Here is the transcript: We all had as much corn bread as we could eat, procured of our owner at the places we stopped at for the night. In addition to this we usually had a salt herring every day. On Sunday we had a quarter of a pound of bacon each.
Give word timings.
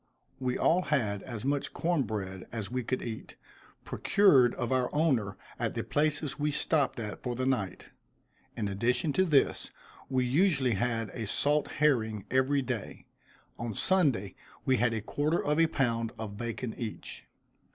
We 0.39 0.57
all 0.57 0.81
had 0.81 1.21
as 1.21 1.45
much 1.45 1.73
corn 1.73 2.01
bread 2.01 2.47
as 2.51 2.71
we 2.71 2.83
could 2.83 3.03
eat, 3.03 3.35
procured 3.85 4.55
of 4.55 4.71
our 4.71 4.89
owner 4.95 5.37
at 5.59 5.75
the 5.75 5.83
places 5.83 6.39
we 6.39 6.49
stopped 6.49 6.99
at 6.99 7.21
for 7.21 7.35
the 7.35 7.45
night. 7.45 7.85
In 8.57 8.67
addition 8.67 9.13
to 9.13 9.25
this 9.25 9.69
we 10.09 10.25
usually 10.25 10.73
had 10.73 11.09
a 11.09 11.27
salt 11.27 11.67
herring 11.73 12.25
every 12.31 12.63
day. 12.63 13.05
On 13.59 13.75
Sunday 13.75 14.33
we 14.65 14.77
had 14.77 14.95
a 14.95 15.01
quarter 15.01 15.45
of 15.45 15.59
a 15.59 15.67
pound 15.67 16.13
of 16.17 16.35
bacon 16.35 16.73
each. 16.79 17.27